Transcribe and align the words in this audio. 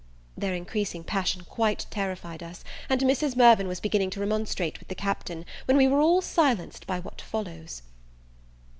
Their 0.35 0.55
increasing 0.55 1.03
passion 1.03 1.43
quite 1.43 1.85
terrified 1.91 2.41
us; 2.41 2.63
and 2.89 3.01
Mrs. 3.01 3.35
Mirvan 3.35 3.67
was 3.67 3.79
beginning 3.79 4.09
to 4.09 4.19
remonstrate 4.19 4.79
with 4.79 4.87
the 4.87 4.95
Captain, 4.95 5.45
when 5.65 5.77
we 5.77 5.87
were 5.87 6.01
all 6.01 6.23
silenced 6.23 6.87
by 6.87 6.99
what 6.99 7.21
follows. 7.21 7.83